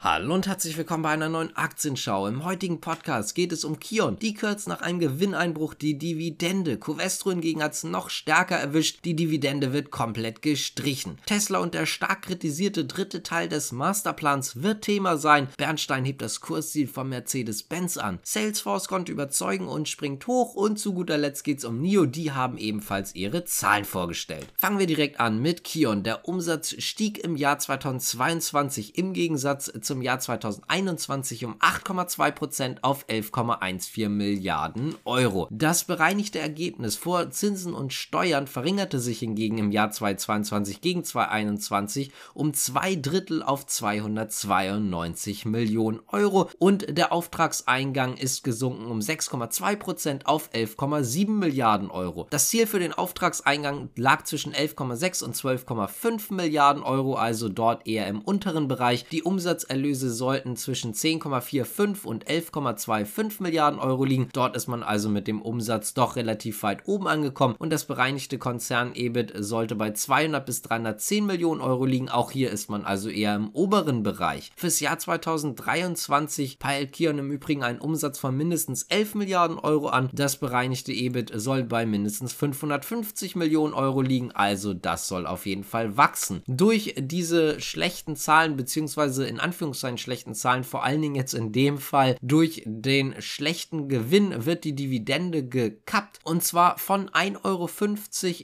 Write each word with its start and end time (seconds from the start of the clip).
Hallo 0.00 0.32
und 0.32 0.46
herzlich 0.46 0.76
willkommen 0.76 1.02
bei 1.02 1.08
einer 1.08 1.28
neuen 1.28 1.56
Aktienschau. 1.56 2.28
Im 2.28 2.44
heutigen 2.44 2.80
Podcast 2.80 3.34
geht 3.34 3.50
es 3.50 3.64
um 3.64 3.80
Kion. 3.80 4.16
Die 4.16 4.32
kürzt 4.32 4.68
nach 4.68 4.80
einem 4.80 5.00
Gewinneinbruch 5.00 5.74
die 5.74 5.98
Dividende. 5.98 6.78
Covestro 6.78 7.30
hingegen 7.30 7.64
hat 7.64 7.72
es 7.72 7.82
noch 7.82 8.08
stärker 8.08 8.54
erwischt. 8.54 9.00
Die 9.04 9.16
Dividende 9.16 9.72
wird 9.72 9.90
komplett 9.90 10.40
gestrichen. 10.40 11.18
Tesla 11.26 11.58
und 11.58 11.74
der 11.74 11.84
stark 11.84 12.22
kritisierte 12.22 12.84
dritte 12.84 13.24
Teil 13.24 13.48
des 13.48 13.72
Masterplans 13.72 14.62
wird 14.62 14.82
Thema 14.82 15.16
sein. 15.16 15.48
Bernstein 15.56 16.04
hebt 16.04 16.22
das 16.22 16.40
Kursziel 16.40 16.86
von 16.86 17.08
Mercedes-Benz 17.08 17.96
an. 17.96 18.20
Salesforce 18.22 18.86
konnte 18.86 19.10
überzeugen 19.10 19.66
und 19.66 19.88
springt 19.88 20.28
hoch. 20.28 20.54
Und 20.54 20.78
zu 20.78 20.94
guter 20.94 21.18
Letzt 21.18 21.42
geht 21.42 21.58
es 21.58 21.64
um 21.64 21.80
NIO. 21.80 22.06
Die 22.06 22.30
haben 22.30 22.56
ebenfalls 22.56 23.16
ihre 23.16 23.44
Zahlen 23.46 23.84
vorgestellt. 23.84 24.46
Fangen 24.58 24.78
wir 24.78 24.86
direkt 24.86 25.18
an 25.18 25.42
mit 25.42 25.64
Kion. 25.64 26.04
Der 26.04 26.28
Umsatz 26.28 26.76
stieg 26.80 27.18
im 27.18 27.34
Jahr 27.34 27.58
2022 27.58 28.96
im 28.96 29.12
Gegensatz 29.12 29.68
zum 29.88 30.02
Jahr 30.02 30.20
2021 30.20 31.46
um 31.46 31.54
8,2% 31.56 32.76
auf 32.82 33.08
11,14 33.08 34.10
Milliarden 34.10 34.94
Euro. 35.06 35.48
Das 35.50 35.84
bereinigte 35.84 36.38
Ergebnis 36.38 36.94
vor 36.94 37.30
Zinsen 37.30 37.72
und 37.72 37.94
Steuern 37.94 38.46
verringerte 38.46 39.00
sich 39.00 39.20
hingegen 39.20 39.56
im 39.56 39.72
Jahr 39.72 39.90
2022 39.90 40.82
gegen 40.82 41.04
2021 41.04 42.12
um 42.34 42.52
zwei 42.52 42.96
Drittel 42.96 43.42
auf 43.42 43.66
292 43.66 45.46
Millionen 45.46 46.00
Euro 46.08 46.50
und 46.58 46.98
der 46.98 47.10
Auftragseingang 47.10 48.18
ist 48.18 48.44
gesunken 48.44 48.90
um 48.90 48.98
6,2% 48.98 50.26
auf 50.26 50.50
11,7 50.52 51.30
Milliarden 51.30 51.90
Euro. 51.90 52.26
Das 52.28 52.48
Ziel 52.48 52.66
für 52.66 52.78
den 52.78 52.92
Auftragseingang 52.92 53.88
lag 53.96 54.24
zwischen 54.24 54.52
11,6 54.52 55.24
und 55.24 55.34
12,5 55.34 56.34
Milliarden 56.34 56.82
Euro, 56.82 57.14
also 57.14 57.48
dort 57.48 57.86
eher 57.86 58.06
im 58.06 58.20
unteren 58.20 58.68
Bereich. 58.68 59.06
Die 59.08 59.22
Umsatzerlöse 59.22 59.77
Erlöse 59.78 60.10
sollten 60.10 60.56
zwischen 60.56 60.92
10,45 60.92 62.04
und 62.04 62.26
11,25 62.26 63.40
Milliarden 63.40 63.78
Euro 63.78 64.04
liegen. 64.04 64.28
Dort 64.32 64.56
ist 64.56 64.66
man 64.66 64.82
also 64.82 65.08
mit 65.08 65.28
dem 65.28 65.40
Umsatz 65.40 65.94
doch 65.94 66.16
relativ 66.16 66.64
weit 66.64 66.88
oben 66.88 67.06
angekommen 67.06 67.54
und 67.58 67.70
das 67.72 67.84
bereinigte 67.84 68.38
Konzern-EBIT 68.38 69.34
sollte 69.36 69.76
bei 69.76 69.92
200 69.92 70.44
bis 70.44 70.62
310 70.62 71.24
Millionen 71.24 71.60
Euro 71.60 71.84
liegen. 71.84 72.08
Auch 72.08 72.32
hier 72.32 72.50
ist 72.50 72.68
man 72.68 72.84
also 72.84 73.08
eher 73.08 73.36
im 73.36 73.50
oberen 73.50 74.02
Bereich. 74.02 74.50
Fürs 74.56 74.80
Jahr 74.80 74.98
2023 74.98 76.58
peilt 76.58 76.92
Kion 76.92 77.18
im 77.18 77.30
Übrigen 77.30 77.62
einen 77.62 77.78
Umsatz 77.78 78.18
von 78.18 78.36
mindestens 78.36 78.82
11 78.82 79.14
Milliarden 79.14 79.60
Euro 79.60 79.90
an. 79.90 80.10
Das 80.12 80.38
bereinigte 80.38 80.92
EBIT 80.92 81.30
soll 81.36 81.62
bei 81.62 81.86
mindestens 81.86 82.32
550 82.32 83.36
Millionen 83.36 83.74
Euro 83.74 84.02
liegen, 84.02 84.32
also 84.32 84.74
das 84.74 85.06
soll 85.06 85.24
auf 85.24 85.46
jeden 85.46 85.62
Fall 85.62 85.96
wachsen. 85.96 86.42
Durch 86.48 86.96
diese 86.98 87.60
schlechten 87.60 88.16
Zahlen 88.16 88.56
beziehungsweise 88.56 89.24
in 89.24 89.38
Anführungszeichen 89.38 89.67
Anführungszeichen 89.68 89.98
schlechten 89.98 90.34
Zahlen, 90.34 90.64
vor 90.64 90.84
allen 90.84 91.02
Dingen 91.02 91.14
jetzt 91.14 91.34
in 91.34 91.52
dem 91.52 91.78
Fall 91.78 92.16
durch 92.22 92.62
den 92.64 93.20
schlechten 93.20 93.88
Gewinn 93.88 94.46
wird 94.46 94.64
die 94.64 94.74
Dividende 94.74 95.46
gekappt 95.46 96.20
und 96.24 96.42
zwar 96.42 96.78
von 96.78 97.10
1,50 97.10 97.44
Euro 97.44 97.68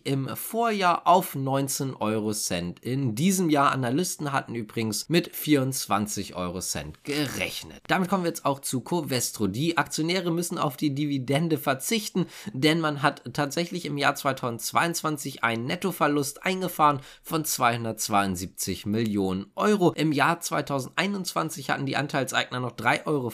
im 0.05 0.37
Vorjahr 0.37 1.07
auf 1.07 1.35
19 1.35 1.95
Euro 1.95 2.33
Cent. 2.33 2.81
In 2.81 3.15
diesem 3.15 3.49
Jahr 3.49 3.73
Analysten 3.73 4.33
hatten 4.33 4.55
übrigens 4.55 5.09
mit 5.09 5.35
24 5.35 6.35
Euro 6.35 6.61
Cent 6.61 7.03
gerechnet. 7.05 7.81
Damit 7.87 8.11
kommen 8.11 8.25
wir 8.25 8.29
jetzt 8.29 8.45
auch 8.45 8.61
zu 8.61 8.81
Covestro. 8.81 9.47
Die 9.47 9.79
Aktionäre 9.79 10.31
müssen 10.31 10.59
auf 10.59 10.77
die 10.77 10.95
Dividende 10.95 11.57
verzichten, 11.57 12.27
denn 12.53 12.81
man 12.81 13.03
hat 13.03 13.23
tatsächlich 13.33 13.87
im 13.87 13.97
Jahr 13.97 14.15
2022 14.15 15.43
einen 15.43 15.65
Nettoverlust 15.65 16.45
eingefahren 16.45 17.01
von 17.23 17.45
272 17.45 18.85
Millionen 18.85 19.47
Euro. 19.55 19.93
Im 19.93 20.13
Jahr 20.13 20.41
2021 20.41 21.14
2021 21.23 21.71
hatten 21.71 21.87
die 21.87 21.97
Anteilseigner 21.97 22.61
noch 22.61 22.73
3,40 22.73 23.07
Euro 23.07 23.33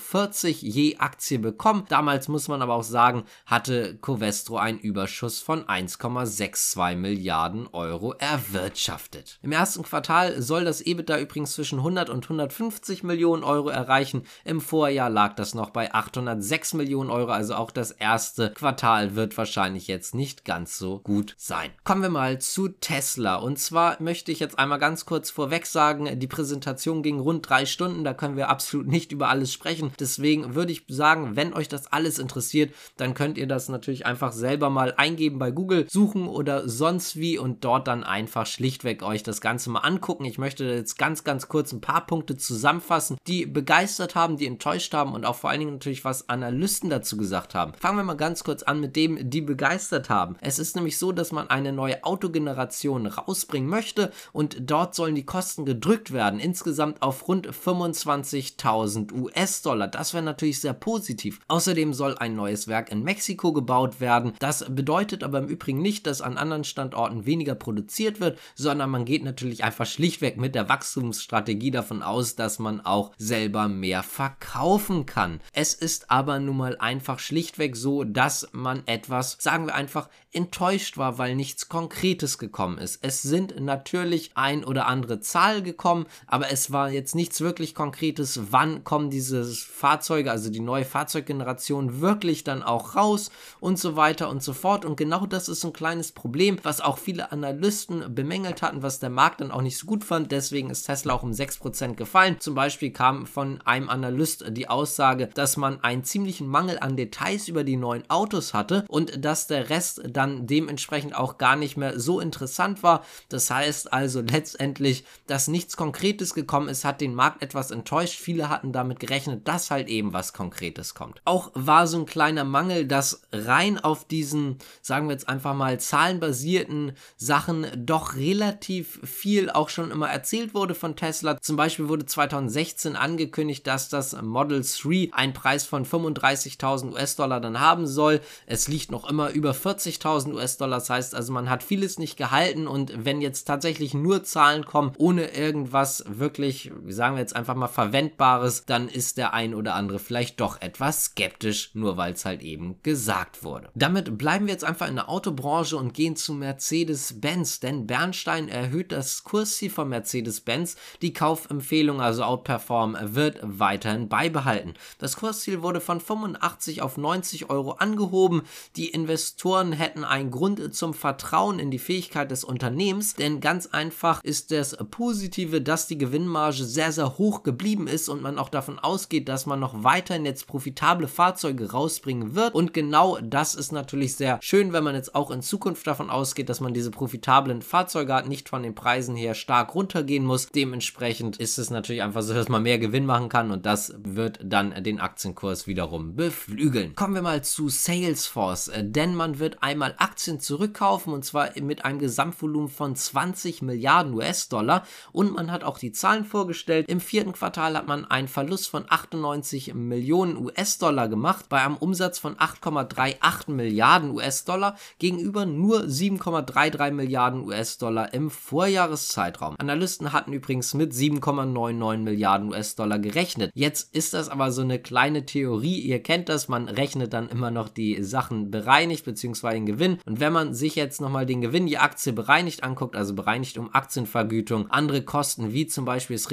je 0.61 0.97
Aktie 0.99 1.39
bekommen. 1.39 1.85
Damals 1.89 2.29
muss 2.29 2.49
man 2.49 2.63
aber 2.63 2.75
auch 2.75 2.83
sagen, 2.83 3.25
hatte 3.47 3.97
Covestro 4.01 4.59
einen 4.59 4.79
Überschuss 4.79 5.41
von 5.41 5.65
1,62 5.65 6.97
Milliarden 6.97 7.69
Euro 7.73 8.15
erwirtschaftet. 8.15 9.39
Im 9.43 9.53
ersten 9.53 9.83
Quartal 9.83 10.43
soll 10.43 10.65
das 10.65 10.81
EBITDA 10.81 11.19
übrigens 11.19 11.53
zwischen 11.53 11.79
100 11.79 12.11
und 12.11 12.25
150 12.25 13.03
Millionen 13.03 13.45
Euro 13.45 13.69
erreichen. 13.71 14.25
Im 14.45 14.61
Vorjahr 14.61 15.09
lag 15.11 15.35
das 15.35 15.55
noch 15.55 15.71
bei 15.71 15.95
806 15.95 16.75
Millionen 16.75 17.11
Euro, 17.11 17.31
also 17.31 17.55
auch 17.55 17.71
das 17.71 17.93
erste 17.93 18.51
Quartal 18.51 19.15
wird 19.15 19.37
wahrscheinlich 19.39 19.87
jetzt 19.87 20.15
nicht 20.15 20.45
ganz 20.45 20.77
so 20.77 20.99
gut 20.99 21.35
sein. 21.39 21.71
Kommen 21.85 22.03
wir 22.03 22.11
mal 22.11 22.41
zu 22.41 22.69
Tesla. 22.69 23.37
Und 23.37 23.59
zwar 23.59 24.01
möchte 24.03 24.33
ich 24.33 24.41
jetzt 24.41 24.59
einmal 24.59 24.79
ganz 24.79 25.07
kurz 25.07 25.31
vorweg 25.31 25.67
sagen, 25.67 26.19
die 26.19 26.27
Präsentation 26.27 27.03
ging 27.03 27.21
rund 27.21 27.49
drei 27.49 27.67
Stunden, 27.71 28.05
da 28.05 28.15
können 28.15 28.37
wir 28.37 28.49
absolut 28.49 28.87
nicht 28.87 29.13
über 29.13 29.29
alles 29.29 29.53
sprechen. 29.53 29.93
Deswegen 29.99 30.55
würde 30.55 30.73
ich 30.73 30.85
sagen, 30.89 31.37
wenn 31.37 31.55
euch 31.55 31.69
das 31.69 31.93
alles 31.93 32.19
interessiert, 32.19 32.75
dann 32.97 33.15
könnt 33.15 33.39
ihr 33.39 33.47
das 33.47 33.69
natürlich 33.69 34.07
einfach 34.07 34.33
selber 34.33 34.71
mal 34.71 34.95
eingeben 34.97 35.39
bei 35.39 35.51
Google, 35.51 35.87
suchen 35.89 36.29
oder 36.29 36.69
sonst 36.69 37.17
wie 37.17 37.39
und 37.39 37.65
dort 37.65 37.89
dann 37.89 38.05
einfach 38.05 38.47
schlichtweg 38.47 39.03
euch 39.03 39.23
das 39.23 39.41
Ganze 39.41 39.71
mal 39.71 39.81
angucken. 39.81 40.25
Ich 40.25 40.39
möchte 40.39 40.65
jetzt 40.65 40.99
ganz, 40.99 41.25
ganz 41.25 41.49
kurz 41.49 41.73
ein 41.73 41.81
paar 41.81 42.07
Punkte 42.07 42.37
zusammenfassen, 42.37 43.19
die 43.27 43.47
begeistert 43.47 44.15
haben, 44.15 44.37
die 44.37 44.47
enttäuscht 44.47 44.95
haben 44.95 45.13
und 45.13 45.25
auch 45.25 45.37
vor 45.37 45.51
allen 45.51 45.61
Dingen 45.61 45.73
natürlich, 45.73 46.05
was 46.05 46.29
Analysten 46.29 46.91
dazu 46.91 47.17
gesagt 47.17 47.55
haben. 47.55 47.73
Fangen 47.75 47.99
wir 47.99 48.05
mal 48.05 48.15
ganz 48.15 48.45
kurz 48.45 48.63
an 48.63 48.81
mit 48.81 48.97
dem, 48.97 49.31
die 49.31 49.41
begeistert 49.41 50.11
haben. 50.11 50.37
Es 50.41 50.59
ist 50.59 50.77
nämlich 50.77 50.99
so, 50.99 51.13
dass 51.13 51.33
man 51.33 51.51
eine 51.51 51.73
neue 51.73 52.05
Autogeneration 52.05 53.07
rausbringen 53.07 53.69
möchte 53.69 54.13
und 54.33 54.71
dort 54.71 54.95
sollen 54.95 55.15
die 55.15 55.25
Kosten 55.25 55.65
gedrückt 55.65 56.13
werden, 56.13 56.41
insgesamt 56.41 57.03
auf 57.03 57.29
rund 57.29 57.55
25.000 57.65 59.13
US-Dollar. 59.13 59.89
Das 59.89 60.15
wäre 60.15 60.23
natürlich 60.23 60.61
sehr 60.61 60.73
positiv. 60.73 61.41
Außerdem 61.49 61.93
soll 61.93 62.17
ein 62.19 62.35
neues 62.35 62.69
Werk 62.69 62.91
in 62.91 63.03
Mexiko 63.03 63.53
gebaut 63.53 64.01
werden. 64.01 64.33
Das 64.39 64.65
bedeutet 64.69 65.23
aber 65.23 65.39
im 65.39 65.49
Übrigen 65.49 65.83
nicht, 65.83 66.07
dass 66.07 66.23
an 66.23 66.39
anderen 66.39 66.65
Standorten 66.65 67.27
weniger 67.27 67.55
produziert 67.55 68.21
wird, 68.21 68.39
sondern 68.55 68.91
man 68.91 69.05
geht 69.05 69.25
natürlich 69.25 69.65
einfach 69.65 69.87
schlichtweg 69.87 70.37
mit 70.37 70.55
der 70.55 70.69
Wachstumsstrategie 70.69 71.71
davon 71.71 72.03
aus, 72.03 72.37
dass 72.37 72.59
man 72.59 72.81
auch 72.81 73.13
selber 73.19 73.69
mehr 73.69 74.03
verkaufen 74.03 75.07
kann. 75.07 75.41
Es 75.53 75.75
ist 75.75 76.11
aber 76.11 76.39
nun 76.39 76.57
mal 76.57 76.79
einfach 76.79 77.19
schlichtweg 77.19 77.77
so, 77.77 78.05
dass 78.05 78.49
man 78.53 78.83
etwas, 78.87 79.37
sagen 79.41 79.67
wir 79.67 79.75
einfach, 79.75 80.09
enttäuscht 80.33 80.97
war, 80.97 81.19
weil 81.19 81.35
nichts 81.35 81.69
Konkretes 81.69 82.39
gekommen 82.39 82.79
ist. 82.79 83.01
Es 83.03 83.23
sind 83.23 83.61
natürlich 83.61 84.31
ein 84.35 84.65
oder 84.65 84.87
andere 84.87 85.21
Zahl 85.21 85.63
gekommen, 85.63 86.07
aber 86.27 86.51
es 86.51 86.73
war 86.73 86.91
jetzt 86.91 87.15
nichts 87.15 87.41
wirklich 87.41 87.50
Konkretes. 87.75 88.53
Wann 88.53 88.85
kommen 88.85 89.11
diese 89.11 89.45
Fahrzeuge, 89.45 90.31
also 90.31 90.51
die 90.51 90.61
neue 90.61 90.85
Fahrzeuggeneration, 90.85 92.01
wirklich 92.01 92.45
dann 92.45 92.63
auch 92.63 92.97
raus 92.97 93.31
und 93.61 93.79
so 93.79 93.97
weiter 93.97 94.29
und 94.29 94.43
so 94.43 94.53
fort. 94.53 94.85
Und 94.85 94.97
genau 94.97 95.27
das 95.27 95.49
ist 95.49 95.65
ein 95.65 95.73
kleines 95.73 96.13
Problem, 96.13 96.59
was 96.63 96.81
auch 96.81 96.99
viele 96.99 97.33
Analysten 97.33 98.15
bemängelt 98.15 98.63
hatten, 98.63 98.83
was 98.83 99.01
der 99.01 99.11
Markt 99.11 99.41
dann 99.41 99.51
auch 99.51 99.63
nicht 99.63 99.79
so 99.79 99.87
gut 99.87 100.05
fand. 100.05 100.33
Deswegen 100.33 100.71
ist 100.71 100.85
Tesla 100.85 101.15
auch 101.15 101.23
um 101.23 101.33
6% 101.33 101.95
gefallen. 101.95 102.37
Zum 102.41 102.55
Beispiel 102.55 102.91
kam 102.91 103.27
von 103.27 103.61
einem 103.63 103.89
Analyst 103.89 104.45
die 104.51 104.69
Aussage, 104.69 105.29
dass 105.35 105.57
man 105.57 105.83
einen 105.83 106.05
ziemlichen 106.05 106.47
Mangel 106.47 106.79
an 106.79 106.97
Details 106.97 107.49
über 107.49 107.65
die 107.65 107.77
neuen 107.77 108.09
Autos 108.09 108.55
hatte 108.55 108.85
und 108.89 109.25
dass 109.25 109.47
der 109.47 109.71
Rest 109.71 110.03
dann 110.09 110.47
dementsprechend 110.47 111.15
auch 111.15 111.39
gar 111.39 111.57
nicht 111.57 111.77
mehr 111.77 111.99
so 111.99 112.21
interessant 112.21 112.83
war. 112.83 113.05
Das 113.29 113.51
heißt 113.51 113.93
also 113.93 114.21
letztendlich, 114.21 115.05
dass 115.27 115.49
nichts 115.49 115.77
Konkretes 115.77 116.35
gekommen 116.35 116.69
ist, 116.69 116.85
hat 116.85 117.01
den 117.01 117.15
Markt 117.15 117.40
etwas 117.43 117.71
enttäuscht. 117.71 118.19
Viele 118.19 118.49
hatten 118.49 118.73
damit 118.73 119.01
gerechnet, 119.01 119.47
dass 119.49 119.71
halt 119.71 119.89
eben 119.89 120.13
was 120.13 120.33
Konkretes 120.33 120.95
kommt. 120.95 121.21
Auch 121.25 121.51
war 121.55 121.87
so 121.87 121.99
ein 121.99 122.07
kleiner 122.07 122.45
Mangel, 122.45 122.87
dass 122.87 123.23
rein 123.33 123.79
auf 123.79 124.05
diesen, 124.05 124.59
sagen 124.83 125.09
wir 125.09 125.13
jetzt 125.13 125.29
einfach 125.29 125.55
mal, 125.55 125.79
zahlenbasierten 125.81 126.93
Sachen 127.17 127.67
doch 127.77 128.17
relativ 128.17 129.01
viel 129.05 129.51
auch 129.51 129.69
schon 129.69 129.91
immer 129.91 130.09
erzählt 130.09 130.55
wurde 130.55 130.75
von 130.75 130.97
Tesla. 130.97 131.41
Zum 131.41 131.57
Beispiel 131.57 131.89
wurde 131.89 132.07
2016 132.07 132.97
angekündigt, 132.97 133.67
dass 133.67 133.89
das 133.89 134.21
Model 134.21 134.63
3 134.63 135.11
einen 135.13 135.33
Preis 135.33 135.65
von 135.65 135.85
35.000 135.85 136.93
US-Dollar 136.93 137.41
dann 137.41 137.61
haben 137.61 137.87
soll. 137.87 138.21
Es 138.47 138.69
liegt 138.69 138.91
noch 138.91 139.09
immer 139.09 139.31
über 139.31 139.53
40.000 139.53 140.01
10.000 140.11 140.35
US-Dollar. 140.35 140.79
Das 140.79 140.91
heißt 140.91 141.15
also, 141.15 141.33
man 141.33 141.51
hat 141.51 141.63
vieles 141.63 141.99
nicht 141.99 142.17
gehalten 142.17 142.67
und 142.67 143.05
wenn 143.05 143.21
jetzt 143.21 143.45
tatsächlich 143.45 143.95
nur 143.95 144.23
Zahlen 144.25 144.65
kommen, 144.65 144.93
ohne 144.99 145.35
irgendwas 145.35 146.05
wirklich, 146.07 146.71
wie 146.83 146.93
sagen 146.93 147.17
wir 147.17 147.20
jetzt 147.21 147.37
einfach 147.37 147.55
mal, 147.55 147.69
verwendbares, 147.69 148.65
dann 148.67 148.89
ist 148.89 149.17
der 149.17 149.33
ein 149.33 149.55
oder 149.55 149.75
andere 149.75 150.01
vielleicht 150.01 150.41
doch 150.41 150.61
etwas 150.61 151.05
skeptisch, 151.05 151.71
nur 151.75 151.97
weil 151.97 152.15
es 152.15 152.25
halt 152.25 152.43
eben 152.43 152.83
gesagt 152.83 153.45
wurde. 153.45 153.69
Damit 153.77 154.19
bleiben 154.19 154.47
wir 154.47 154.53
jetzt 154.53 154.65
einfach 154.65 154.89
in 154.89 154.97
der 154.97 155.09
Autobranche 155.09 155.77
und 155.77 155.95
gehen 155.95 156.17
zu 156.17 156.35
Mercedes-Benz, 156.35 157.61
denn 157.61 157.87
Bernstein 157.87 158.49
erhöht 158.49 158.91
das 158.91 159.23
Kursziel 159.23 159.71
von 159.71 159.89
Mercedes-Benz. 159.89 160.75
Die 161.03 161.13
Kaufempfehlung, 161.13 162.01
also 162.01 162.25
Outperform, 162.25 162.97
wird 163.01 163.39
weiterhin 163.43 164.09
beibehalten. 164.09 164.75
Das 164.99 165.17
Kursziel 165.17 165.63
wurde 165.63 165.81
von 165.81 166.01
85 166.01 166.83
auf 166.83 166.97
90 166.97 167.49
Euro 167.49 167.73
angehoben. 167.73 168.43
Die 168.75 168.89
Investoren 168.89 169.71
hätten 169.73 170.01
Experten 170.01 170.05
ein 170.05 170.31
Grund 170.31 170.75
zum 170.75 170.95
Vertrauen 170.95 171.59
in 171.59 171.71
die 171.71 171.79
Fähigkeit 171.79 172.31
des 172.31 172.45
Unternehmens, 172.45 173.15
denn 173.15 173.41
ganz 173.41 173.67
einfach 173.67 174.23
ist 174.23 174.51
das 174.51 174.77
Positive, 174.91 175.61
dass 175.61 175.87
die 175.87 175.99
Gewinnmarge 175.99 176.65
sehr, 176.65 176.93
sehr 176.93 177.10
hoch 177.19 177.43
geblieben 177.43 177.87
ist 177.87 178.09
und 178.09 178.23
man 178.23 178.39
auch 178.39 178.49
davon 178.49 178.79
ausgeht, 178.79 179.29
dass 179.29 179.47
man 179.47 179.61
noch 179.61 179.85
weiterhin 179.85 180.25
jetzt 180.25 180.47
profitable 180.47 181.09
Fahrzeuge 181.09 181.73
rausbringen 181.73 182.35
wird. 182.35 182.55
Und 182.55 182.75
genau 182.75 183.19
das 183.23 183.55
ist 183.55 183.73
natürlich 183.73 184.17
sehr 184.17 184.39
schön, 184.43 184.73
wenn 184.73 184.85
man 184.85 184.95
jetzt 184.95 185.15
auch 185.15 185.31
in 185.31 185.43
Zukunft 185.43 185.87
davon 185.87 186.11
ausgeht, 186.11 186.49
dass 186.49 186.61
man 186.61 186.75
diese 186.75 186.91
profitablen 186.91 187.63
Fahrzeuge 187.63 188.15
hat, 188.15 188.29
nicht 188.29 188.49
von 188.49 188.63
den 188.63 188.75
Preisen 188.75 189.17
her 189.17 189.35
stark 189.35 189.75
runtergehen 189.75 190.25
muss. 190.25 190.49
Dementsprechend 190.49 191.37
ist 191.37 191.59
es 191.59 191.71
natürlich 191.71 192.03
einfach 192.03 192.23
so, 192.23 192.35
dass 192.35 192.49
man 192.49 192.63
mehr 192.63 192.79
Gewinn 192.79 193.07
machen 193.07 193.29
kann 193.29 193.51
und 193.51 193.67
das 193.67 193.95
wird 193.99 194.39
dann 194.43 194.83
den 194.83 195.01
Aktienkurs 195.01 195.67
wiederum 195.67 196.17
beflügeln. 196.17 196.95
Kommen 196.95 197.15
wir 197.15 197.23
mal 197.23 197.43
zu 197.43 197.69
Salesforce, 197.69 198.69
äh, 198.69 198.85
denn 198.85 199.15
man 199.15 199.39
wird 199.39 199.63
einmal 199.63 199.95
Aktien 199.99 200.41
zurückkaufen 200.41 201.13
und 201.13 201.25
zwar 201.25 201.51
mit 201.61 201.85
einem 201.85 201.99
Gesamtvolumen 201.99 202.69
von 202.69 202.95
20 202.95 203.63
Milliarden 203.63 204.15
US-Dollar 204.15 204.87
und 205.13 205.33
man 205.33 205.51
hat 205.51 205.65
auch 205.65 205.79
die 205.79 205.93
Zahlen 205.93 206.25
vorgestellt. 206.25 206.89
Im 206.89 207.00
vierten 207.01 207.33
Quartal 207.33 207.77
hat 207.77 207.87
man 207.87 208.05
einen 208.05 208.29
Verlust 208.29 208.69
von 208.69 208.85
98 208.89 209.75
Millionen 209.75 210.37
US-Dollar 210.37 211.09
gemacht 211.09 211.47
bei 211.49 211.61
einem 211.63 211.77
Umsatz 211.77 212.19
von 212.19 212.37
8,38 212.37 213.51
Milliarden 213.51 214.11
US-Dollar 214.11 214.77
gegenüber 214.99 215.47
nur 215.47 215.83
7,33 215.83 216.91
Milliarden 216.93 217.45
US-Dollar 217.45 218.13
im 218.15 218.31
Vorjahreszeitraum. 218.31 219.57
Analysten 219.59 220.13
hatten 220.13 220.33
übrigens 220.33 220.75
mit 220.75 220.93
7,99 220.93 221.97
Milliarden 221.99 222.49
US-Dollar 222.49 222.99
gerechnet. 222.99 223.51
Jetzt 223.55 223.95
ist 223.95 224.15
das 224.15 224.29
aber 224.29 224.53
so 224.53 224.63
eine 224.63 224.79
kleine 224.79 225.27
Theorie. 225.27 225.81
Ihr 225.81 226.03
kennt 226.03 226.29
das, 226.29 226.49
man 226.49 226.69
rechnet 226.69 227.13
dann 227.13 227.29
immer 227.29 227.51
noch 227.51 227.69
die 227.69 228.03
Sachen 228.03 228.51
bereinigt 228.51 229.05
bzw. 229.05 229.51
den 229.51 229.67
Gewinn. 229.67 229.99
Und 230.07 230.21
wenn 230.21 230.33
man 230.33 230.55
sich 230.55 230.75
jetzt 230.75 231.01
nochmal 231.01 231.27
den 231.27 231.41
Gewinn, 231.41 231.67
die 231.67 231.79
Aktie 231.79 232.13
bereinigt 232.13 232.65
anguckt, 232.65 232.97
also 232.97 233.15
bereinigt 233.15 233.59
um 233.59 233.73
Aktienvergütung, 233.75 234.71
andere 234.71 235.03
Kosten 235.03 235.53
wie 235.53 235.67
zum 235.67 235.85
Beispiel 235.85 236.17
das 236.17 236.31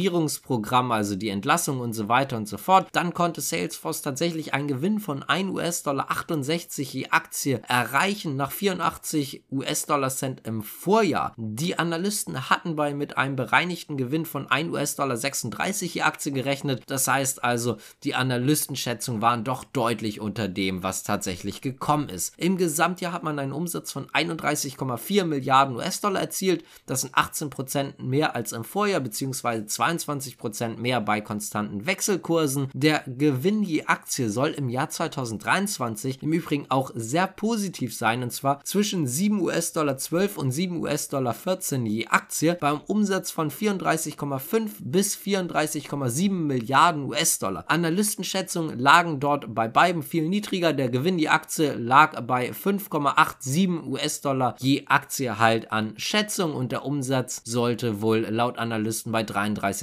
Restrukturierungsprogramm, 0.00 0.92
also 0.92 1.16
die 1.16 1.28
Entlassung 1.28 1.80
und 1.80 1.92
so 1.92 2.08
weiter 2.08 2.36
und 2.36 2.48
so 2.48 2.58
fort, 2.58 2.88
dann 2.92 3.14
konnte 3.14 3.40
Salesforce 3.40 4.02
tatsächlich 4.02 4.54
einen 4.54 4.68
Gewinn 4.68 5.00
von 5.00 5.22
1 5.22 5.50
US-Dollar 5.50 6.10
68 6.10 6.92
je 6.92 7.08
Aktie 7.10 7.62
erreichen 7.68 8.36
nach 8.36 8.50
84 8.50 9.44
US-Dollar 9.50 10.10
Cent 10.10 10.46
im 10.46 10.62
Vorjahr. 10.62 11.34
Die 11.36 11.78
Analysten 11.78 12.50
hatten 12.50 12.76
bei 12.76 12.94
mit 12.94 13.16
einem 13.16 13.36
bereinigten 13.36 13.96
Gewinn 13.96 14.24
von 14.24 14.50
1 14.50 14.70
US-Dollar 14.70 15.16
36 15.16 15.94
je 15.94 16.02
Aktie 16.02 16.32
gerechnet. 16.32 16.82
Das 16.86 17.06
heißt 17.06 17.44
also, 17.44 17.76
die 18.04 18.14
Analystenschätzungen 18.14 19.22
waren 19.22 19.44
doch 19.44 19.64
deutlich 19.64 20.20
unter 20.20 20.48
dem, 20.48 20.82
was 20.82 21.02
tatsächlich 21.02 21.60
gekommen 21.60 22.08
ist. 22.08 22.34
Im 22.36 22.56
Gesamtjahr 22.56 23.12
hat 23.12 23.22
man 23.22 23.38
einen 23.38 23.52
Umsatz 23.52 23.92
von 23.92 24.06
31,4 24.08 25.24
Milliarden 25.24 25.76
US-Dollar 25.76 26.20
erzielt. 26.20 26.64
Das 26.86 27.02
sind 27.02 27.14
18% 27.14 28.02
mehr 28.02 28.34
als 28.34 28.52
im 28.52 28.64
Vorjahr, 28.64 29.00
beziehungsweise 29.00 29.66
22% 29.98 30.76
mehr 30.76 31.00
bei 31.00 31.20
konstanten 31.20 31.86
Wechselkursen. 31.86 32.68
Der 32.72 33.02
Gewinn 33.06 33.62
je 33.62 33.84
Aktie 33.86 34.30
soll 34.30 34.50
im 34.50 34.68
Jahr 34.68 34.90
2023 34.90 36.22
im 36.22 36.32
Übrigen 36.32 36.66
auch 36.68 36.90
sehr 36.94 37.26
positiv 37.26 37.96
sein, 37.96 38.22
und 38.22 38.32
zwar 38.32 38.62
zwischen 38.64 39.06
7 39.06 39.40
US-Dollar 39.40 39.96
12 39.96 40.38
und 40.38 40.52
7 40.52 40.76
US-Dollar 40.80 41.34
14 41.34 41.86
je 41.86 42.06
Aktie 42.06 42.56
beim 42.60 42.80
Umsatz 42.86 43.30
von 43.30 43.50
34,5 43.50 44.70
bis 44.80 45.16
34,7 45.16 46.30
Milliarden 46.30 47.04
US-Dollar. 47.04 47.64
Analystenschätzungen 47.68 48.78
lagen 48.78 49.20
dort 49.20 49.54
bei 49.54 49.68
beiden 49.68 50.02
viel 50.02 50.28
niedriger. 50.28 50.72
Der 50.72 50.88
Gewinn 50.88 51.18
je 51.18 51.28
Aktie 51.28 51.74
lag 51.74 52.20
bei 52.22 52.50
5,87 52.50 53.86
US-Dollar 53.86 54.56
je 54.58 54.86
Aktie 54.86 55.38
halt 55.38 55.72
an 55.72 55.94
Schätzung 55.96 56.54
und 56.54 56.72
der 56.72 56.84
Umsatz 56.84 57.42
sollte 57.44 58.02
wohl 58.02 58.20
laut 58.20 58.58
Analysten 58.58 59.12
bei 59.12 59.22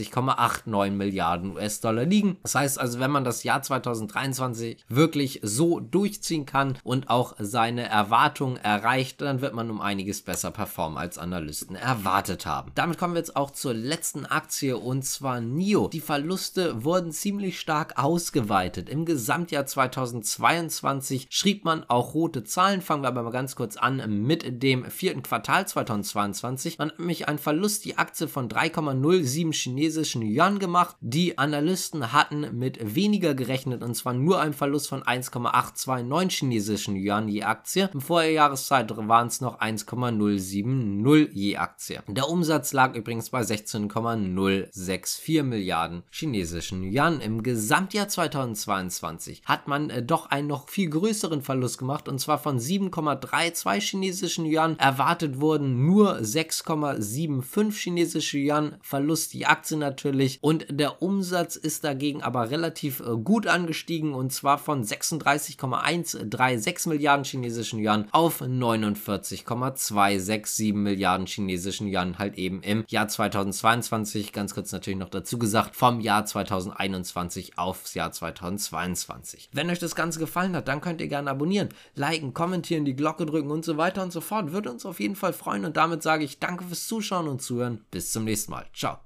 33,89 0.06 0.92
Milliarden 0.92 1.52
US-Dollar 1.56 2.06
liegen. 2.06 2.38
Das 2.44 2.56
heißt 2.56 2.80
also, 2.80 3.00
wenn 3.00 3.12
man 3.12 3.24
das 3.24 3.44
Jahr 3.44 3.62
2023 3.62 4.86
wirklich 4.88 5.40
so 5.44 5.80
durchziehen 5.80 6.46
kann 6.46 6.78
und 6.84 7.10
auch 7.10 7.36
seine 7.40 7.88
Erwartungen 7.88 8.58
erreicht, 8.58 9.22
dann 9.22 9.42
wird 9.42 9.54
man 9.54 9.70
um 9.70 9.82
einiges 9.82 10.22
besser 10.22 10.52
performen 10.52 10.98
als 10.98 11.18
Analysten 11.18 11.76
erwartet 11.76 12.46
haben. 12.46 12.72
Damit 12.76 12.98
kommen 12.98 13.14
wir 13.14 13.20
jetzt 13.20 13.36
auch 13.36 13.52
zur 13.52 13.74
letzten 13.74 14.26
Aktie 14.26 14.78
und 14.78 15.04
zwar 15.04 15.42
NIO. 15.42 15.88
Die 15.88 16.02
Verluste 16.02 16.84
wurden 16.84 17.12
ziemlich 17.12 17.60
stark 17.60 17.98
ausgeweitet. 17.98 18.90
Im 18.90 19.06
Gesamtjahr 19.06 19.66
2022 19.66 21.28
schrieb 21.30 21.66
man 21.66 21.84
auch 21.90 22.14
rote 22.14 22.44
Zahlen. 22.44 22.82
Fangen 22.82 23.04
wir 23.04 23.08
aber 23.10 23.24
mal 23.24 23.32
ganz 23.32 23.56
kurz 23.56 23.78
an 23.78 24.24
mit 24.24 24.64
dem 24.64 24.86
vierten 24.86 25.24
Quartal 25.24 25.68
2022. 25.68 26.78
Man 26.78 26.90
hat 26.90 27.00
nämlich 27.00 27.28
einen 27.28 27.40
Verlust 27.40 27.86
die 27.86 27.98
Aktie 27.98 28.28
von 28.28 28.50
3,07 28.50 29.54
chinesischen 29.54 29.78
Yuan 29.90 30.60
gemacht. 30.60 30.96
Die 31.02 31.38
Analysten 31.38 32.14
hatten 32.14 32.58
mit 32.58 32.96
weniger 32.96 33.34
gerechnet 33.34 33.84
und 33.84 33.96
zwar 33.96 34.14
nur 34.14 34.40
einen 34.42 34.54
Verlust 34.54 34.90
von 34.90 35.04
1,829 35.04 36.40
chinesischen 36.40 36.96
Yuan 36.96 37.28
je 37.28 37.44
Aktie. 37.44 37.90
Im 37.94 38.02
Vorjahreszeit 38.02 38.96
waren 38.96 39.28
es 39.28 39.42
noch 39.42 39.60
1,070 39.60 41.30
je 41.34 41.58
Aktie. 41.58 42.02
Der 42.08 42.30
Umsatz 42.30 42.74
lag 42.74 42.96
übrigens 42.96 43.30
bei 43.30 43.44
16,064 43.44 45.44
Milliarden 45.44 46.04
chinesischen 46.12 46.84
Yuan. 46.84 47.22
Im 47.22 47.44
Gesamtjahr 47.44 48.08
2022 48.08 49.44
hat 49.46 49.68
man 49.68 49.90
äh, 49.90 50.04
doch 50.04 50.30
einen 50.30 50.48
noch 50.48 50.70
viel 50.70 50.90
größeren 50.90 51.42
Verlust 51.42 51.78
gemacht 51.78 52.08
und 52.08 52.20
zwar 52.20 52.40
von 52.40 52.60
7,32 52.60 53.82
chinesischen 53.82 54.46
Yuan. 54.46 54.80
Erwartet 54.80 55.40
wurden 55.40 55.86
nur 55.86 56.18
6,75 56.18 57.72
chinesische 57.72 58.38
Yuan. 58.38 58.78
Verlust 58.82 59.34
die 59.34 59.46
Natürlich 59.78 60.40
und 60.42 60.66
der 60.70 61.02
Umsatz 61.02 61.56
ist 61.56 61.84
dagegen 61.84 62.24
aber 62.24 62.50
relativ 62.50 63.00
äh, 63.00 63.18
gut 63.18 63.48
angestiegen 63.48 64.14
und 64.14 64.32
zwar 64.32 64.58
von 64.58 64.84
36,136 64.84 66.88
Milliarden 66.88 67.26
chinesischen 67.26 67.80
Yuan 67.80 68.08
auf 68.12 68.42
49,267 68.42 70.74
Milliarden 70.74 71.28
chinesischen 71.28 71.88
Yuan 71.88 72.18
halt 72.18 72.38
eben 72.38 72.62
im 72.64 72.86
Jahr 72.88 73.08
2022. 73.08 74.34
Ganz 74.34 74.54
kurz 74.54 74.72
natürlich 74.72 75.00
noch 75.00 75.10
dazu 75.10 75.38
gesagt, 75.38 75.76
vom 75.76 76.00
Jahr 76.00 76.26
2021 76.26 77.58
aufs 77.58 77.94
Jahr 77.94 78.12
2022. 78.12 79.50
Wenn 79.54 79.70
euch 79.70 79.80
das 79.80 79.96
Ganze 79.96 80.20
gefallen 80.20 80.56
hat, 80.56 80.68
dann 80.68 80.82
könnt 80.82 81.02
ihr 81.02 81.08
gerne 81.08 81.32
abonnieren, 81.32 81.70
liken, 81.96 82.34
kommentieren, 82.34 82.86
die 82.86 82.96
Glocke 82.96 83.26
drücken 83.26 83.52
und 83.52 83.66
so 83.66 83.78
weiter 83.78 84.04
und 84.04 84.12
so 84.12 84.22
fort. 84.22 84.52
Würde 84.52 84.72
uns 84.72 84.86
auf 84.86 85.00
jeden 85.00 85.16
Fall 85.16 85.34
freuen 85.34 85.66
und 85.66 85.78
damit 85.78 86.04
sage 86.04 86.24
ich 86.24 86.40
danke 86.40 86.64
fürs 86.64 86.88
Zuschauen 86.88 87.28
und 87.28 87.42
Zuhören. 87.42 87.82
Bis 87.92 88.12
zum 88.12 88.24
nächsten 88.24 88.52
Mal. 88.52 88.66
Ciao. 88.74 88.96